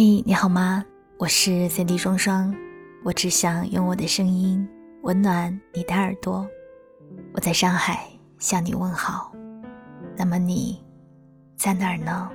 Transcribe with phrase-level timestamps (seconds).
[0.00, 0.84] 嘿，你好吗？
[1.16, 2.54] 我是 Cindy 双双，
[3.02, 4.64] 我只想用我的声音
[5.02, 6.46] 温暖你的耳朵。
[7.32, 8.08] 我在上海
[8.38, 9.32] 向你问好，
[10.16, 10.80] 那么你
[11.56, 12.30] 在哪儿呢？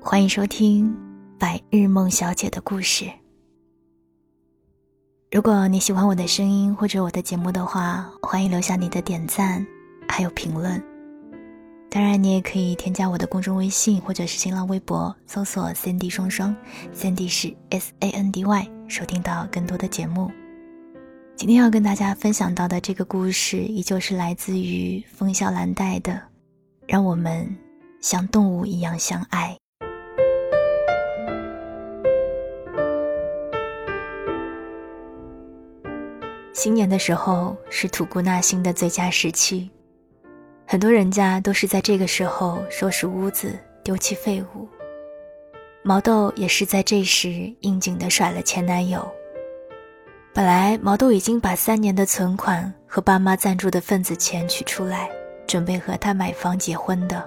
[0.00, 0.88] 欢迎收听
[1.38, 3.04] 《白日梦小姐的故事》。
[5.30, 9.66] 如果你喜欢我的声音或者我的节目的话，欢迎留下你的点赞
[10.08, 10.82] 还有评论。
[11.94, 16.56] 当然，你也可以添加我的公众微信或者是新浪微博，搜索 “Cindy 双双
[16.96, 20.30] ”，Cindy 是 S A N D Y，收听到更多的节目。
[21.36, 26.12] 今天要跟大家分享到的这个故事，依旧是来自于风笑兰黛的
[26.86, 27.46] 《让我们
[28.00, 29.54] 像动物一样相爱》。
[36.54, 39.70] 新年的时候是吐故纳新的最佳时期。
[40.72, 44.66] 很多人家都是在这个时候收拾屋子、丢弃废物。
[45.82, 49.06] 毛豆也是在这时应景的甩了前男友。
[50.32, 55.10] 本来毛豆已经把三年的存款和爸妈赞助的份子钱取出来，
[55.46, 57.22] 准备和他买房结婚的。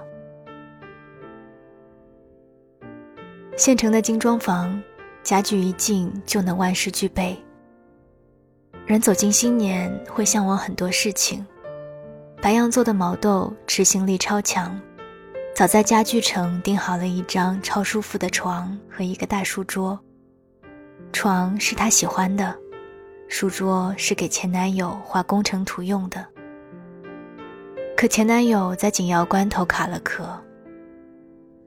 [3.56, 4.82] 现成的精装房，
[5.22, 7.40] 家具一进就能万事俱备。
[8.86, 11.46] 人走进新年会向往很多事情。
[12.40, 14.78] 白羊座的毛豆执行力超强，
[15.54, 19.98] 早在家具城订好了一张超舒服的床和一个大书桌。
[21.12, 22.54] 床是他喜欢的，
[23.28, 26.24] 书桌是给前男友画工程图用的。
[27.96, 30.28] 可前男友在紧要关头卡了壳，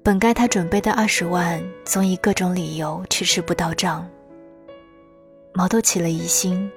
[0.04, 4.08] 本该他准备的二十万，总以各种理由迟迟不到账。
[5.54, 6.72] 毛豆起了疑心，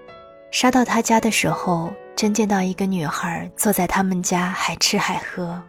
[0.50, 1.92] 杀到他家的时候。
[2.14, 5.60] 真见到一个女孩坐在他们家，还吃还喝，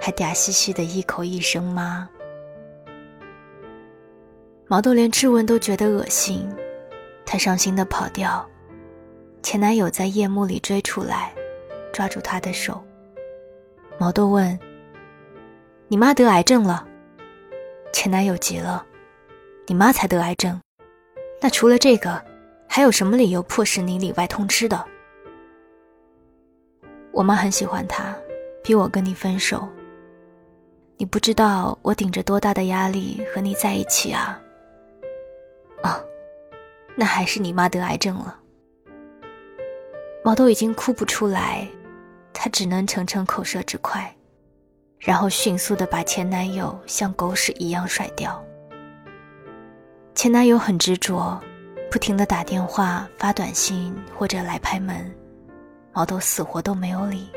[0.00, 2.08] 还嗲兮兮的一口一声妈。
[4.66, 6.48] 毛豆连质问都觉得恶心，
[7.26, 8.48] 他伤心的跑掉。
[9.42, 11.32] 前男友在夜幕里追出来，
[11.92, 12.82] 抓住他的手。
[13.98, 14.58] 毛豆问
[15.88, 16.86] ：“你妈得癌症了？”
[17.92, 18.86] 前男友急了
[19.66, 20.60] ：“你妈才得癌症，
[21.42, 22.24] 那除了这个，
[22.68, 24.82] 还有什么理由迫使你里外通吃的？”
[27.12, 28.16] 我妈很喜欢他，
[28.62, 29.68] 逼我跟你分手。
[30.96, 34.38] 你不知道我顶着多大的压力和你在一起啊！
[35.82, 36.00] 啊，
[36.94, 38.38] 那还是你妈得癌症了。
[40.22, 41.66] 毛豆已经哭不出来，
[42.32, 44.14] 她只能逞逞口舌之快，
[44.98, 48.44] 然后迅速的把前男友像狗屎一样甩掉。
[50.14, 51.40] 前男友很执着，
[51.90, 55.10] 不停的打电话、发短信或者来拍门。
[56.00, 57.28] 毛豆死活都没有理。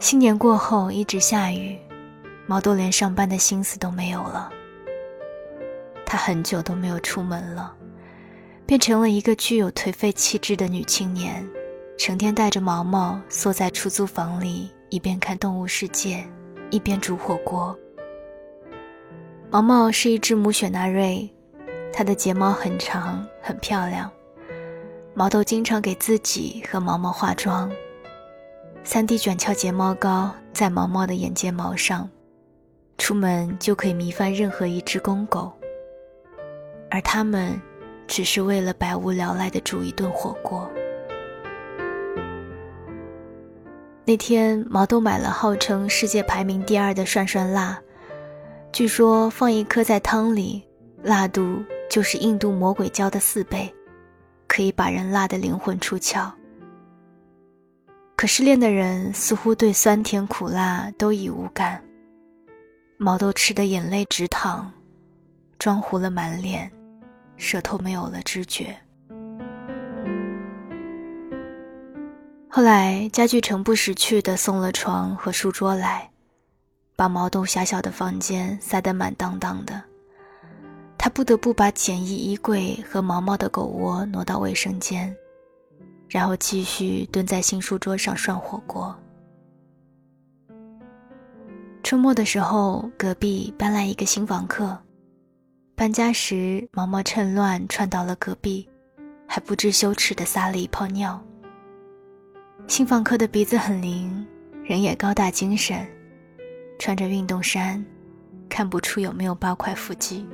[0.00, 1.78] 新年过后一直下雨，
[2.46, 4.50] 毛豆连上班的心思都没有了。
[6.06, 7.76] 她很久都没有出门了，
[8.64, 11.46] 变成了一个具有颓废气质的女青年，
[11.98, 16.16] 成天带着毛毛缩在出租房里，一边看《动物世界》，
[16.70, 17.78] 一边煮火锅。
[19.50, 21.28] 毛毛是一只母雪纳瑞，
[21.92, 24.10] 它的睫毛很长，很漂亮。
[25.18, 27.68] 毛豆经常给自己和毛毛化妆，
[28.84, 32.08] 三 D 卷翘睫毛膏在毛毛的眼睫毛上，
[32.98, 35.52] 出门就可以迷翻任何一只公狗。
[36.88, 37.60] 而他们，
[38.06, 40.70] 只是为了百无聊赖的煮一顿火锅。
[44.04, 47.76] 那天，毛豆买了号称世界排名第二的涮涮辣，
[48.70, 50.62] 据说放一颗在汤里，
[51.02, 53.68] 辣度就是印度魔鬼椒的四倍。
[54.48, 56.28] 可以把人辣的灵魂出窍。
[58.16, 61.80] 可失恋的人似乎对酸甜苦辣都已无感。
[62.96, 64.68] 毛豆吃的眼泪直淌，
[65.56, 66.68] 妆糊了满脸，
[67.36, 68.76] 舌头没有了知觉。
[72.48, 76.10] 后来家具城不识趣的送了床和书桌来，
[76.96, 79.80] 把毛豆狭小的房间塞得满当当的。
[80.98, 85.14] 他不得不把简易衣柜和毛毛的狗窝挪到卫生间，
[86.08, 88.94] 然后继续蹲在新书桌上涮火锅。
[91.84, 94.76] 周末的时候，隔壁搬来一个新房客，
[95.76, 98.68] 搬家时毛毛趁乱窜到了隔壁，
[99.26, 101.18] 还不知羞耻地撒了一泡尿。
[102.66, 104.26] 新房客的鼻子很灵，
[104.64, 105.86] 人也高大精神，
[106.78, 107.82] 穿着运动衫，
[108.48, 110.26] 看不出有没有八块腹肌。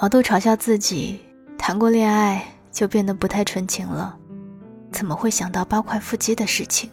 [0.00, 1.20] 毛豆嘲笑自己，
[1.58, 2.42] 谈过恋爱
[2.72, 4.16] 就变得不太纯情了，
[4.90, 6.88] 怎么会想到八块腹肌的事情？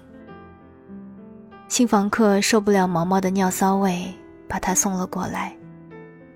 [1.69, 4.13] 新房客受不了毛毛的尿骚味，
[4.45, 5.55] 把他送了过来。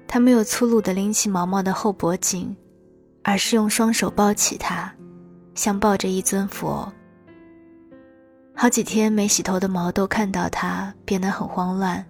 [0.08, 2.56] 他没有粗鲁地拎起毛毛的后脖颈，
[3.22, 4.90] 而是用双手抱起他，
[5.54, 6.90] 像抱着一尊佛。
[8.56, 12.06] 好几天没洗头的毛豆看到他，变得很慌乱。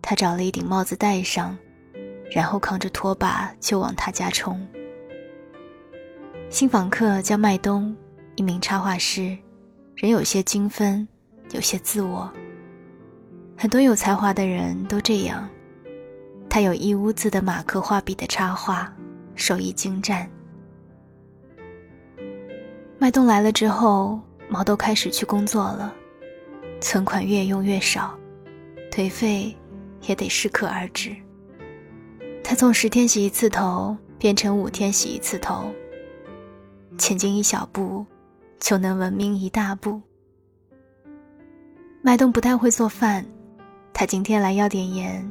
[0.00, 1.58] 他找了一顶帽子戴上，
[2.30, 4.64] 然后扛着拖把就往他家冲。
[6.48, 7.96] 新访客叫麦冬，
[8.36, 9.36] 一名插画师，
[9.96, 11.06] 人有些精分，
[11.52, 12.30] 有些自我。
[13.56, 15.48] 很多有才华的人都这样。
[16.48, 18.92] 他有一屋子的马克画笔的插画，
[19.36, 20.28] 手艺精湛。
[22.98, 25.94] 麦冬来了之后，毛豆开始去工作了，
[26.80, 28.18] 存款越用越少，
[28.90, 29.56] 颓废
[30.02, 31.14] 也得适可而止。
[32.50, 35.70] 他从十天洗一次头变成五天洗一次头，
[36.98, 38.04] 前进一小步，
[38.58, 40.02] 就能文明一大步。
[42.02, 43.24] 麦冬不太会做饭，
[43.92, 45.24] 他今天来要点盐。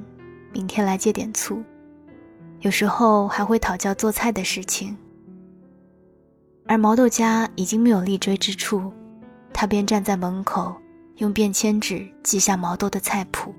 [0.54, 1.62] 明天来借点醋，
[2.62, 4.98] 有时候还会讨教做菜的事情。
[6.68, 8.94] 而毛豆家已经没有立锥之处，
[9.52, 10.74] 他便站在门口，
[11.18, 13.54] 用便签纸记下毛豆的菜谱。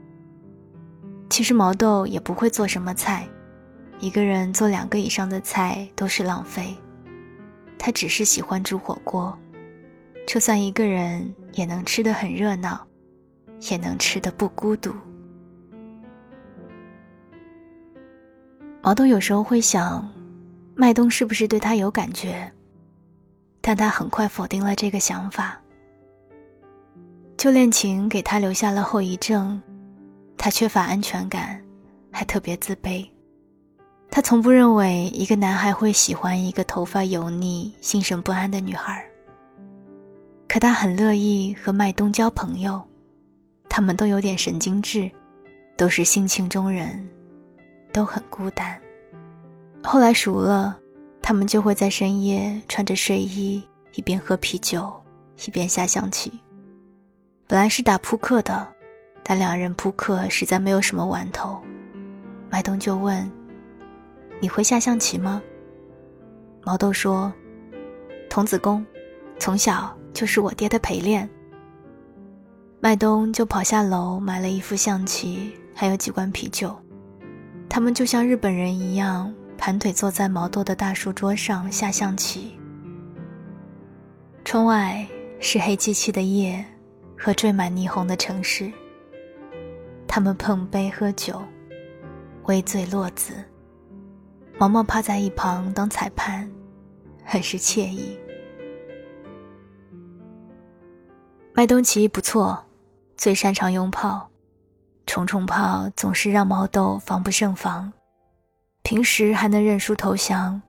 [1.28, 3.28] 其实毛豆也不会做什么菜，
[4.00, 6.74] 一个人做两个以上的菜都是浪费。
[7.78, 9.38] 他只是喜欢煮火锅，
[10.26, 12.86] 就算一个人也能吃得很热闹，
[13.70, 14.94] 也能吃得不孤独。
[18.82, 20.10] 毛豆有时候会想，
[20.74, 22.50] 麦冬是不是对他有感觉？
[23.60, 25.60] 但他很快否定了这个想法。
[27.36, 29.60] 旧恋情给他留下了后遗症，
[30.38, 31.62] 他缺乏安全感，
[32.10, 33.06] 还特别自卑。
[34.10, 39.04] 他从不认为一个男孩会喜欢一个头发油腻、心神不安的女孩。
[40.48, 42.82] 可他很乐意和麦冬交朋友，
[43.68, 45.10] 他们都有点神经质，
[45.76, 47.08] 都是性情中人。
[47.92, 48.80] 都很孤单。
[49.82, 50.78] 后来熟了，
[51.20, 53.60] 他们就会在深夜穿着睡衣，
[53.94, 54.92] 一边喝啤酒，
[55.44, 56.32] 一边下象棋。
[57.48, 58.64] 本来是打扑克的，
[59.24, 61.60] 但两人扑克实在没有什么玩头。
[62.48, 63.28] 麦冬就问
[64.40, 65.40] ：“你会下象棋吗？”
[66.64, 67.32] 毛豆说
[68.28, 68.84] ：“童子功，
[69.38, 71.28] 从小就是我爹的陪练。”
[72.80, 76.74] 麦冬就跑下楼买了一副象棋，还有几罐啤酒。
[77.68, 82.58] 他们就像日本人一样，盘腿坐在毛豆的大书桌上下象棋。
[84.44, 85.06] 窗外
[85.38, 86.64] 是黑漆漆的夜
[87.16, 88.72] 和缀满霓虹的城市。
[90.08, 91.40] 他们碰杯喝酒，
[92.44, 93.34] 微醉落子。
[94.60, 96.46] 毛毛趴在一旁当裁判，
[97.24, 98.20] 很是惬意。
[101.54, 102.62] 麦冬棋不错，
[103.16, 104.28] 最擅长用炮。
[105.06, 107.90] 重重炮总是让毛豆防不胜防，
[108.82, 110.60] 平时还能认输投降，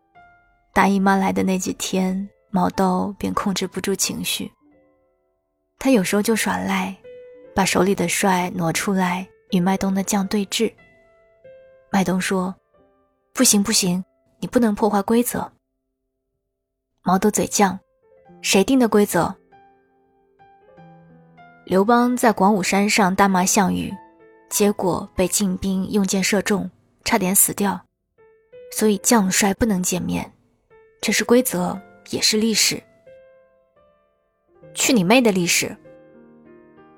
[0.71, 4.49] 大姨妈来的那几天，毛豆便控制不住情绪。
[5.77, 6.95] 他有时候就耍赖，
[7.53, 10.71] 把手里的帅挪出来与麦冬的将对峙。
[11.91, 12.55] 麦冬说
[13.33, 14.03] ：“不行不行，
[14.39, 15.51] 你不能破坏规则。”
[17.03, 17.77] 毛豆嘴犟
[18.41, 19.33] ：“谁定的规则？”
[21.65, 23.93] 刘邦在广武山上大骂项羽。
[24.49, 26.69] 结果被晋兵用箭射中，
[27.05, 27.79] 差点死掉，
[28.73, 30.29] 所以将帅不能见面，
[30.99, 31.79] 这是规则，
[32.09, 32.83] 也是历史。
[34.73, 35.73] 去你妹的历史！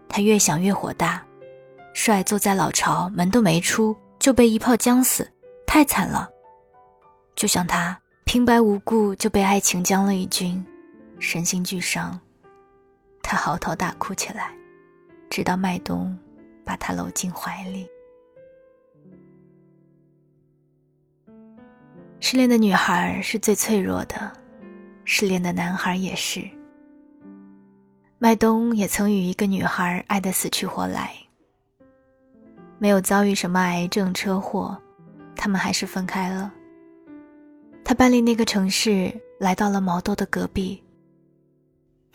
[0.10, 1.24] 他越想越火大，
[1.94, 5.30] 帅坐在老巢，门都没出就被一炮将死，
[5.74, 6.30] 太惨了。
[7.34, 10.64] 就像他平白无故就被爱情将了一军，
[11.18, 12.20] 身心俱伤，
[13.24, 14.56] 他嚎啕大哭起来，
[15.32, 16.16] 直到麦冬。
[16.66, 17.86] 把他搂进怀里。
[22.22, 24.32] 失恋的女孩是最脆弱的，
[25.04, 26.48] 失恋的男孩也是。
[28.18, 31.12] 麦冬也曾与一个女孩爱得死去活来，
[32.78, 34.82] 没有遭遇什么癌症、车祸，
[35.44, 36.54] 他们还是分开了。
[37.84, 40.82] 他搬离那个城市，来到了毛豆的隔壁。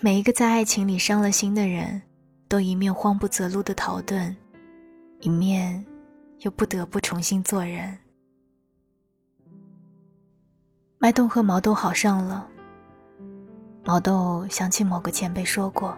[0.00, 2.00] 每一个在爱情里伤了心的人。
[2.48, 4.34] 都一面慌不择路的逃遁，
[5.20, 5.84] 一面
[6.38, 7.98] 又不得不重新做人。
[10.96, 12.48] 麦冬和毛豆好上了。
[13.84, 15.94] 毛豆想起某个前辈说过：“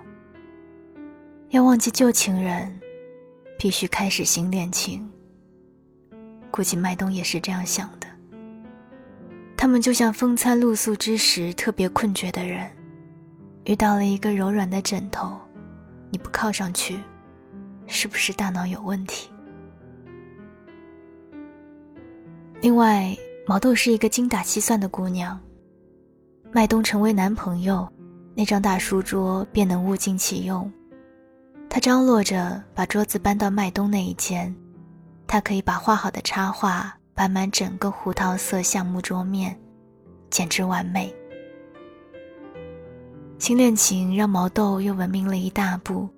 [1.51, 2.81] 要忘记旧情人，
[3.57, 5.09] 必须开始新恋情。”
[6.51, 8.07] 估计麦冬也是这样想的。
[9.57, 12.71] 他们就像风餐露宿之时特别困倦的人，
[13.65, 15.39] 遇到了一个柔软的枕头。
[16.11, 16.99] 你不靠上去，
[17.87, 19.29] 是不是大脑有问题？
[22.61, 23.17] 另外，
[23.47, 25.39] 毛豆是一个精打细算的姑娘。
[26.51, 27.89] 麦冬成为男朋友，
[28.35, 30.71] 那张大书桌便能物尽其用。
[31.69, 34.53] 她张罗着把桌子搬到麦冬那一间，
[35.33, 39.57] 他可以把画好的插画摆满整个胡桃色橡木桌面，
[40.29, 41.15] 简直完美。
[43.39, 46.09] 新恋情让毛豆又文明了一大步，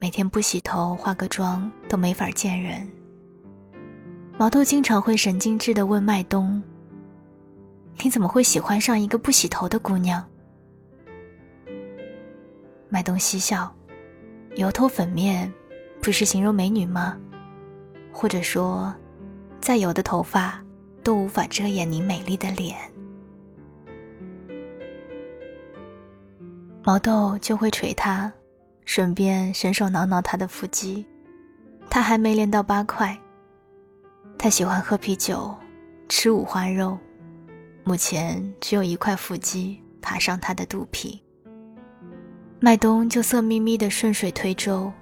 [0.00, 2.84] 每天不洗头、化个妆都没法见人。
[4.36, 6.60] 毛豆经常会神经质地问麦冬
[8.02, 10.26] ：“你怎么会喜欢上一个不洗头的姑娘？”
[12.90, 13.72] 麦冬嬉笑。
[14.56, 15.48] 油头粉面，
[16.02, 17.16] 不是形容美女吗？
[18.20, 18.92] 或者说，
[19.60, 20.60] 再油的头发
[21.04, 22.76] 都无法遮掩你美丽的脸。
[26.82, 28.32] 毛豆就会捶他，
[28.84, 31.06] 顺便伸手挠挠他的腹肌。
[31.88, 33.16] 他还没练到八块。
[34.36, 35.54] 他喜欢喝啤酒，
[36.08, 36.98] 吃五花肉，
[37.84, 41.22] 目前只有一块腹肌爬上他的肚皮。
[42.58, 44.92] 麦冬就色眯眯的顺水推舟。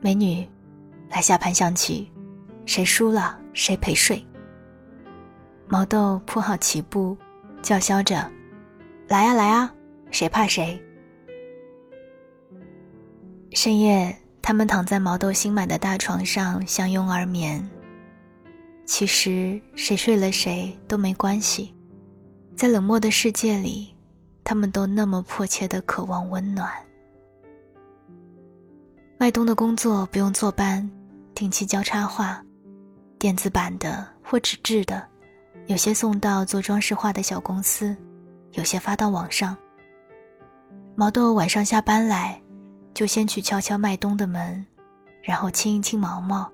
[0.00, 0.46] 美女，
[1.12, 2.10] 来下盘象棋，
[2.64, 4.24] 谁输了谁陪睡。
[5.68, 7.14] 毛豆铺好棋布，
[7.60, 8.26] 叫嚣着
[9.08, 9.70] ：“来呀来呀，
[10.10, 10.82] 谁怕谁。”
[13.52, 17.62] 深夜，他们躺在毛豆新买的大床上相拥而眠。
[18.86, 21.74] 其实谁睡了谁都没关系，
[22.56, 23.94] 在冷漠的世界里。
[24.44, 26.68] 他们都那么迫切的渴望温暖。
[29.18, 30.90] 麦冬的工作不用坐班，
[31.42, 32.40] 定期交叉画，
[33.18, 35.04] 电子版的或纸质的，
[35.66, 37.96] 有些送到做装饰画的小公司，
[38.52, 39.56] 有些发到网上。
[40.94, 42.40] 毛豆晚上下班来，
[42.94, 44.64] 就先去敲敲麦冬的门，
[45.20, 46.48] 然后亲一亲毛毛，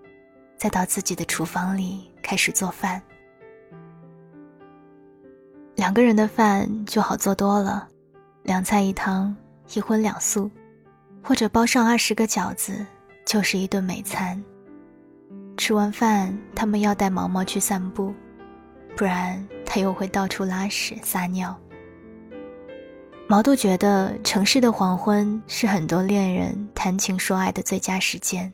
[0.57, 3.03] 再到自己的厨房里开始做饭。
[5.75, 7.87] 两个人的饭就好做多了，
[8.43, 9.37] 两菜一汤，
[9.75, 10.51] 一荤两素，
[11.23, 12.87] 或者包上二十个饺子，
[13.27, 14.43] 就是一顿美餐。
[15.59, 18.15] 吃完饭，他们要带毛毛去散步，
[18.97, 21.55] 不然他又会到处拉屎撒尿。
[23.27, 28.51] 毛豆觉得城市的黄昏是很多恋人谈情说爱的最佳时间。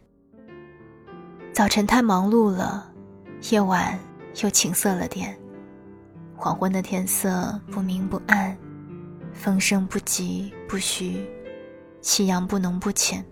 [1.53, 2.91] 早晨太忙碌了，
[3.51, 3.97] 夜晚
[4.43, 5.37] 又情色了点。
[6.35, 8.57] 黄昏的天色不明不暗，
[9.35, 11.25] 风声不急不徐，
[12.01, 13.25] 夕阳不浓不浅。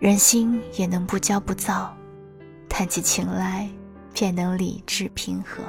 [0.00, 1.94] 人心也能不骄不躁，
[2.70, 3.68] 谈起情来
[4.14, 5.62] 便能理智平和。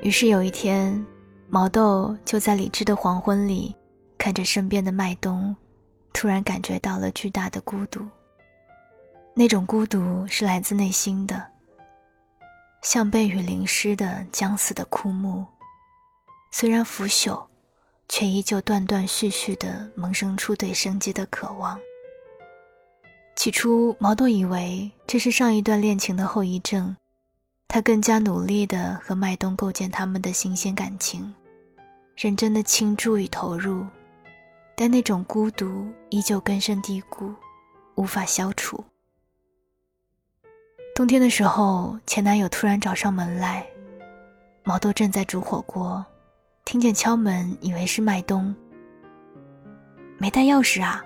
[0.00, 1.04] 于是有一天，
[1.50, 3.76] 毛豆就在理智的黄昏里，
[4.16, 5.54] 看着身边的麦冬，
[6.14, 8.00] 突然感觉到了巨大的孤独。
[9.34, 11.46] 那种孤独是来自内心的。
[12.80, 15.44] 像被雨淋湿的将死的枯木，
[16.50, 17.46] 虽然腐朽，
[18.08, 21.78] 却依旧断断续续地萌生出对生机的渴望。
[23.34, 26.96] 起初，毛豆以为这是上一段恋情的后遗症，
[27.68, 31.34] 他更加努力地和麦冬构建他们的新鲜感情，
[32.16, 33.84] 认真的倾注与投入，
[34.74, 37.34] 但那种孤独依旧根深蒂固，
[37.96, 38.82] 无法消除。
[40.94, 43.66] 冬天的时候，前男友突然找上门来，
[44.64, 46.02] 毛豆正在煮火锅，
[46.66, 48.52] 听见敲门，以为是麦冬。
[50.18, 51.00] 没带钥匙啊，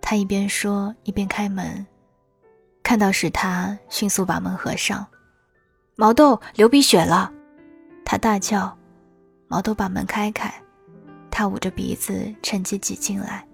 [0.00, 1.84] 他一边说一边开门，
[2.84, 5.04] 看到是他，迅速把门合上。
[5.96, 7.32] 毛豆流鼻血了，
[8.04, 8.78] 他大叫。
[9.48, 10.54] 毛豆把门开开，
[11.32, 13.44] 他捂着鼻子，趁机挤进来，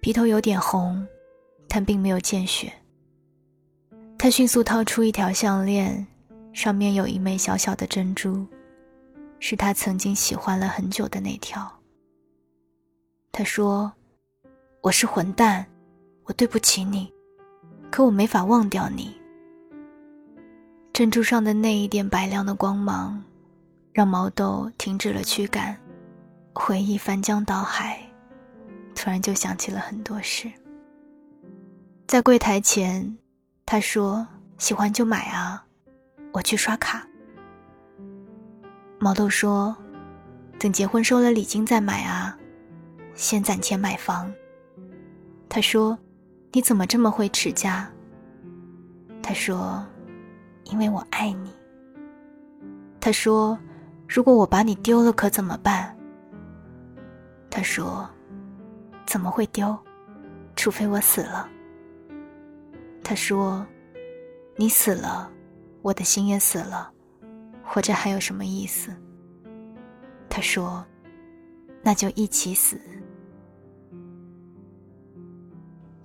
[0.00, 1.06] 鼻头有点红，
[1.68, 2.72] 但并没有见血。
[4.18, 6.04] 他迅速掏出一条项链，
[6.52, 8.44] 上面有一枚小小的珍珠，
[9.38, 11.70] 是他曾经喜欢了很久的那条。
[13.32, 13.92] 他说
[14.82, 15.66] ：“我是混蛋，
[16.24, 17.12] 我对不起你，
[17.90, 19.14] 可我没法忘掉你。”
[20.92, 23.22] 珍珠上的那一点白亮的光芒，
[23.92, 25.76] 让毛豆停止了驱赶，
[26.54, 28.00] 回忆翻江倒海，
[28.94, 30.50] 突然就想起了很多事。
[32.06, 33.16] 在柜台前。
[33.68, 34.24] 他说
[34.58, 35.66] ：“喜欢就买啊，
[36.32, 37.04] 我去刷卡。”
[38.98, 39.76] 毛豆说
[40.58, 42.36] ：“等结婚收了礼金再买啊，
[43.14, 44.32] 先攒钱买房。”
[45.48, 45.96] 他说
[46.52, 47.90] ：“你怎么这么会持家？”
[49.22, 49.86] 他说
[50.64, 51.52] ：“因为我爱你。”
[53.00, 53.58] 他说
[54.08, 55.96] ：“如果我把你丢了，可怎么办？”
[57.50, 58.08] 他说
[59.06, 59.76] ：“怎么会丢？
[60.56, 61.48] 除非我死了。”
[63.04, 63.64] 他说
[64.56, 65.30] ：“你死了，
[65.82, 66.90] 我的心也死了，
[67.66, 68.94] 活着还有什么意思？”
[70.30, 70.84] 他说
[71.82, 72.80] ：“那就一起死。”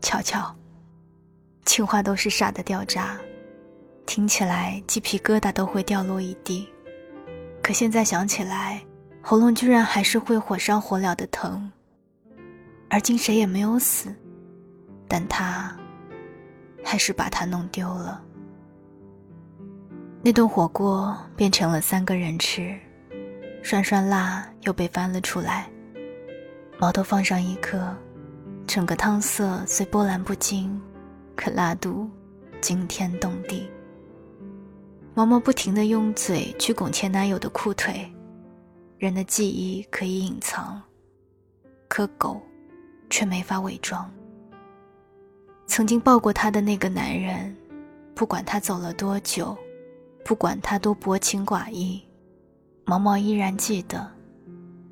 [0.02, 0.54] 瞧瞧，
[1.66, 3.18] 情话都是傻的掉渣，
[4.06, 6.68] 听起来鸡皮疙瘩都会掉落一地。
[7.62, 8.84] 可现在想起来，
[9.22, 11.72] 喉咙居然还是会火烧火燎的疼。
[12.90, 14.14] 而今谁也没有死，
[15.08, 15.74] 但他
[16.84, 18.22] 还是把它弄丢了。
[20.24, 22.78] 那顿火锅变成了三个人吃，
[23.64, 25.68] 涮涮辣又被翻了出来，
[26.78, 27.92] 毛豆放上一颗，
[28.68, 30.80] 整个汤色虽波澜不惊，
[31.36, 32.08] 可辣度
[32.62, 33.68] 惊天动地。
[35.16, 38.08] 毛毛不停地用嘴去拱前男友的裤腿，
[39.00, 40.80] 人的记忆可以隐藏，
[41.88, 42.40] 可狗
[43.10, 44.08] 却没法伪装。
[45.66, 47.56] 曾经抱过他的那个男人，
[48.14, 49.58] 不管他走了多久，
[50.24, 52.02] 不管他多薄情寡义，
[52.86, 54.10] 毛毛依然记得，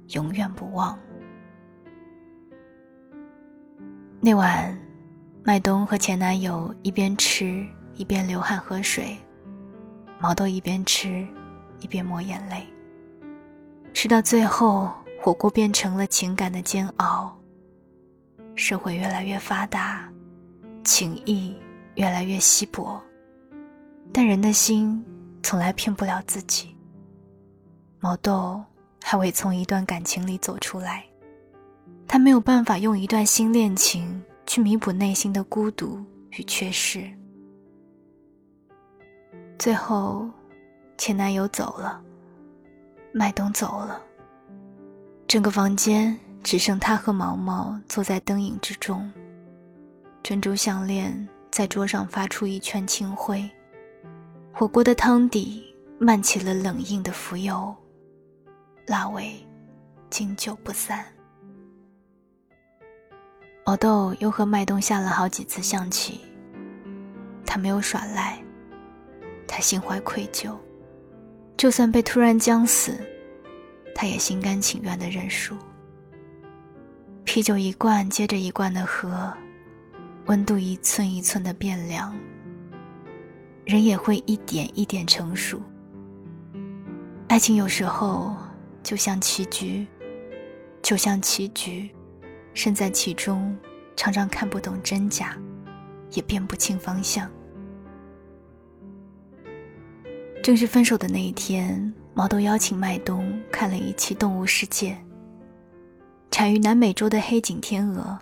[0.10, 0.98] 永远不忘。
[4.20, 4.78] 那晚，
[5.44, 9.18] 麦冬和前男友一边吃一边流汗喝水。
[10.20, 11.26] 毛豆一边吃，
[11.80, 12.68] 一边抹眼泪。
[13.94, 17.34] 吃到最后，火锅变成了情感的煎熬。
[18.56, 20.12] 社会越来越发达，
[20.84, 21.56] 情谊
[21.96, 23.02] 越来越稀薄，
[24.12, 25.02] 但人的心
[25.44, 26.76] 从来骗不了自己。
[28.00, 28.64] 毛豆
[29.04, 31.06] 还未从一段感情里走出来，
[32.08, 37.10] 他没有办法用一段新恋情去弥补内心的孤独与缺失。
[39.58, 40.30] 最后，
[40.98, 42.02] 前男友走了，
[43.12, 44.02] 麦冬走了。
[45.28, 49.12] 整个房间只剩他和毛毛坐在灯影之中，
[50.24, 53.50] 珍珠项链在桌上发出一圈清灰，
[54.60, 57.74] 火锅的汤底漫起了冷硬的浮油，
[58.86, 59.34] 辣味
[60.10, 61.06] 经久不散。
[63.66, 66.20] 毛豆又和麦冬下了好几次象棋，
[67.46, 68.38] 他没有耍赖。
[69.48, 70.54] 他心怀愧疚，
[71.56, 73.00] 就算被突然将死，
[73.96, 75.56] 他也心甘情愿的认输。
[77.24, 79.34] 啤酒一罐接着一罐的喝，
[80.26, 82.14] 温度一寸一寸的变凉，
[83.70, 85.62] 人也会一点一点成熟。
[87.28, 88.36] 爱情有时候
[88.82, 89.86] 就像棋局，
[90.82, 91.88] 就像棋局，
[92.56, 93.56] 身在其中，
[93.96, 95.38] 常常看不懂真假，
[96.14, 97.30] 也辨不清方向。
[100.42, 104.94] 正式分手的那一天，毛豆邀请麦冬看了一期《动物世界》。
[106.32, 108.18] 产于南美洲的黑颈天鹅，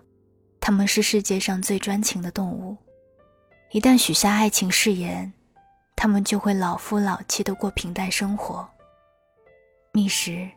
[0.59, 2.75] 它们是世界上最专情的动物。
[3.71, 5.31] 一旦许下爱情誓言，
[5.97, 8.65] 它们就会老夫老妻的过平淡生活，
[9.91, 10.49] 觅食、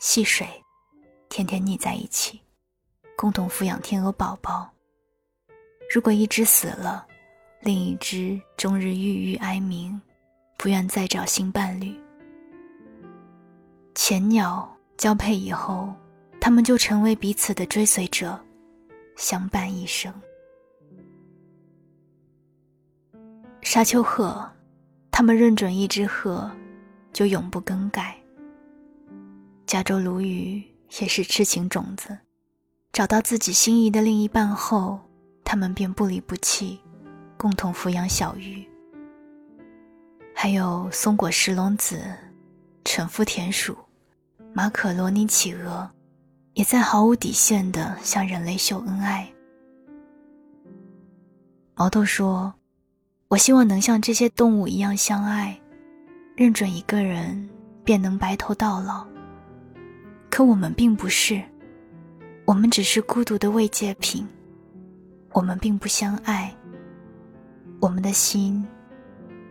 [0.00, 0.46] 戏水，
[1.30, 2.42] 天天腻在一起，
[3.16, 4.68] 共同抚养天鹅宝宝。
[5.94, 7.06] 如果一只死了，
[7.60, 9.98] 另一只终日郁郁哀鸣。
[10.58, 11.98] 不愿再找新伴侣。
[13.94, 15.90] 前鸟交配以后，
[16.38, 18.38] 他们就成为彼此的追随者，
[19.16, 20.12] 相伴一生。
[23.62, 24.46] 沙丘鹤，
[25.10, 26.50] 他们认准一只鹤，
[27.12, 28.16] 就永不更改。
[29.66, 30.62] 加州鲈鱼
[31.00, 32.18] 也是痴情种子，
[32.92, 34.98] 找到自己心仪的另一半后，
[35.44, 36.80] 他们便不离不弃，
[37.36, 38.66] 共同抚养小鱼。
[40.34, 42.00] 还有松果石龙子、
[42.84, 43.76] 沉腹田鼠、
[44.52, 45.88] 马可罗尼企鹅，
[46.54, 49.30] 也在毫无底线的向人类秀恩爱。
[51.74, 52.52] 毛豆说
[53.30, 55.56] ：“我希望能像这些动物一样相爱，
[56.34, 57.48] 认准一个人
[57.84, 59.06] 便能白头到老。
[60.28, 61.40] 可我们并不是，
[62.44, 64.26] 我们只是孤独的慰藉品。
[65.32, 66.52] 我们并不相爱，
[67.80, 68.66] 我们的心。”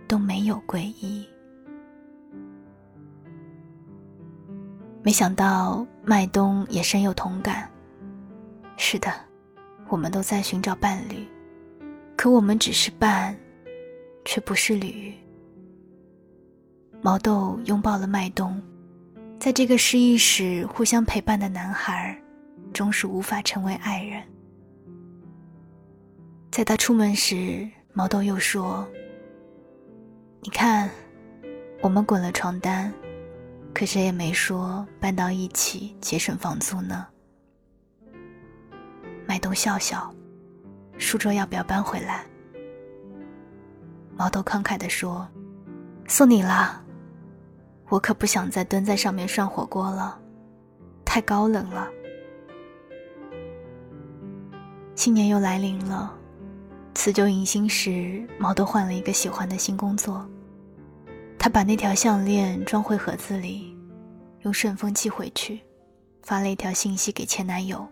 [0.10, 1.24] 都没有皈依。
[5.04, 7.70] 没想到麦冬也深有同感。
[8.76, 9.14] 是的，
[9.88, 11.28] 我们都在寻找伴侣，
[12.18, 13.38] 可我们只是伴，
[14.30, 15.12] 却不是侣。
[17.02, 18.62] 毛豆拥抱了麦冬，
[19.40, 22.16] 在这个失意时互相陪伴的男孩，
[22.72, 24.22] 终是无法成为爱人。
[26.52, 28.88] 在他出门时，毛豆又说。
[30.42, 30.88] 你看，
[31.82, 32.94] 我们滚了床单，
[33.74, 37.08] 可谁也没说搬到一起节省房租呢。
[39.26, 40.14] 麦冬笑笑，
[41.00, 42.24] 书桌要不要搬回来？
[44.20, 45.26] 毛豆慷慨地说
[46.06, 46.84] ：“送你啦，
[47.88, 50.20] 我可不想再蹲在上面涮火锅了，
[51.06, 51.88] 太高冷了。”
[54.94, 56.14] 新年又来临了，
[56.96, 60.30] 辞旧迎新时，毛豆换了一个喜欢的新工作。
[61.38, 63.74] 他把那条项链装回盒子里，
[64.42, 65.62] 用顺丰寄回去，
[66.24, 67.88] 发了一条信息给前男友。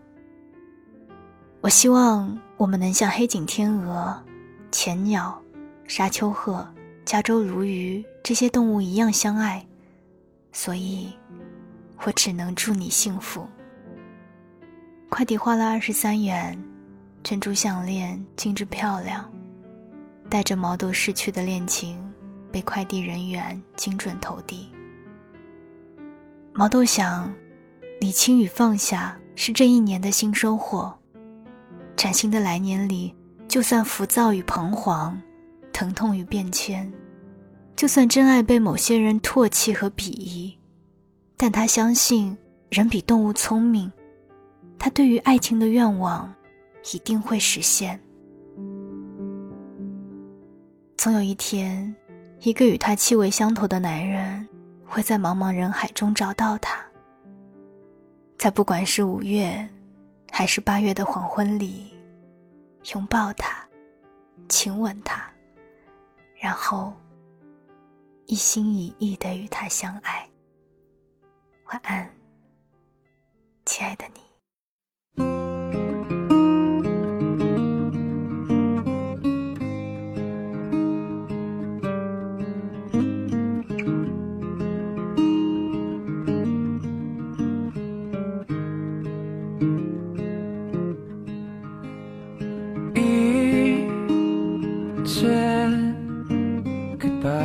[1.62, 4.13] 我希望我们能像黑颈天鹅、
[4.74, 5.42] 浅鸟、
[5.88, 6.67] 沙丘鹤、
[7.06, 9.65] 加州鲈鱼这些动物一样相爱，
[10.52, 11.12] 所以，
[12.06, 13.47] 我只能祝你幸福。
[15.10, 16.62] 快递花了二十三元，
[17.23, 19.28] 珍珠项链精致漂亮，
[20.30, 21.97] 带着毛豆逝去的恋情。
[22.50, 24.69] 被快递人员精准投递。
[26.54, 27.32] 毛豆想，
[28.00, 30.97] 理清与放下是这一年的新收获。
[31.97, 33.13] 崭新的来年里，
[33.50, 35.21] 就算浮躁与彷徨，
[35.78, 36.92] 疼痛与变迁，
[37.76, 40.58] 就算真爱被某些人唾弃和鄙夷，
[41.38, 42.36] 但他相信
[42.72, 43.92] 人比动物聪明，
[44.80, 46.34] 他对于爱情的愿望
[46.92, 48.00] 一定会实现。
[50.98, 51.96] 总有一天。
[52.42, 54.48] 一个与他气味相投的男人，
[54.84, 56.78] 会在茫茫人海中找到他，
[58.38, 59.68] 在不管是五月，
[60.32, 61.88] 还是八月的黄昏里，
[62.94, 63.68] 拥抱他，
[64.48, 65.28] 亲吻他，
[66.39, 66.93] 然后
[68.26, 70.30] 一心一意的与他相爱。
[71.65, 72.10] 晚安，
[73.65, 74.27] 亲爱的你。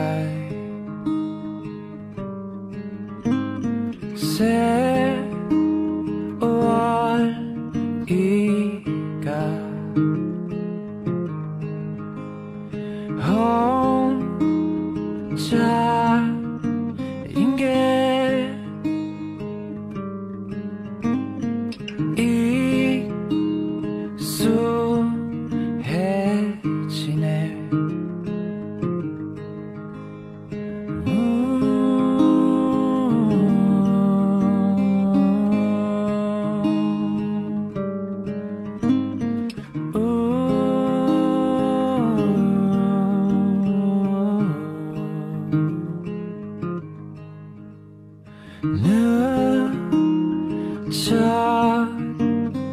[0.02, 0.26] sky.
[4.16, 4.81] Say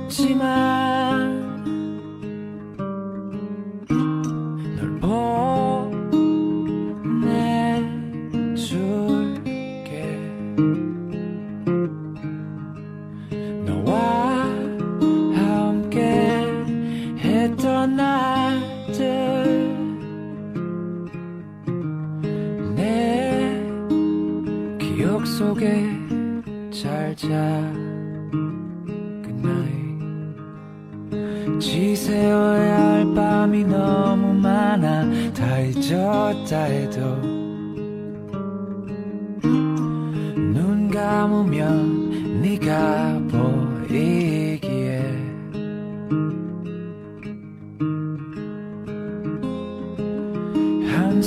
[0.10, 0.68] 찾지만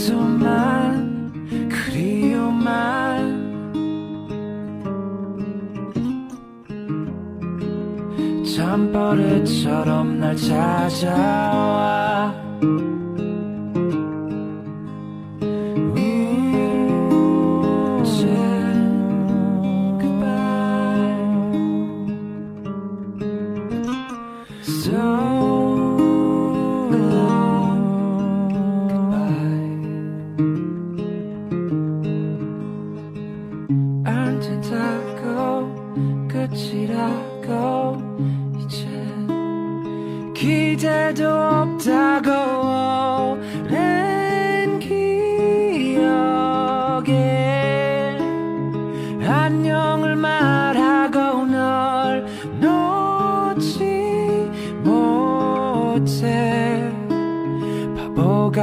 [0.02, 3.40] 한숨만 그리움만.
[8.44, 12.34] 잠버릇처럼 날 찾아와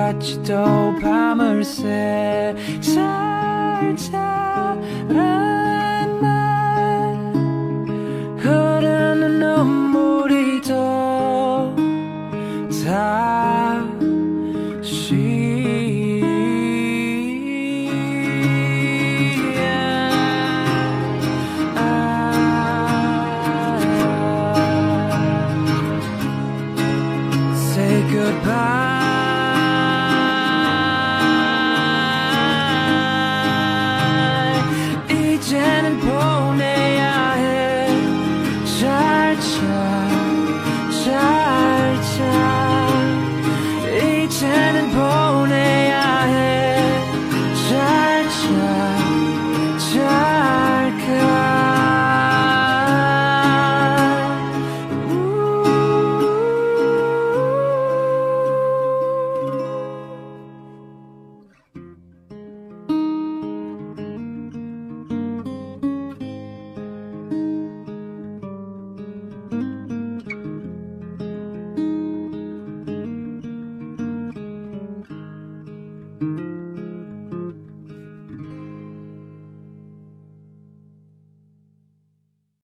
[0.10, 0.56] 같이 또
[1.04, 2.56] 밤을 새